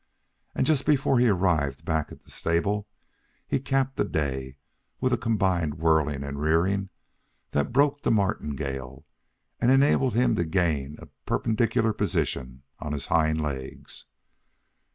And 0.55 0.65
just 0.65 0.87
before 0.87 1.19
he 1.19 1.29
arrived 1.29 1.85
back 1.85 2.11
at 2.11 2.23
the 2.23 2.31
stable 2.31 2.87
he 3.47 3.59
capped 3.59 3.97
the 3.97 4.03
day 4.03 4.55
with 4.99 5.13
a 5.13 5.15
combined 5.17 5.75
whirling 5.75 6.23
and 6.23 6.41
rearing 6.41 6.89
that 7.51 7.71
broke 7.71 8.01
the 8.01 8.09
martingale 8.09 9.05
and 9.59 9.69
enabled 9.71 10.15
him 10.15 10.33
to 10.37 10.43
gain 10.43 10.95
a 10.97 11.05
perpendicular 11.27 11.93
position 11.93 12.63
on 12.79 12.93
his 12.93 13.05
hind 13.13 13.41
legs. 13.41 14.07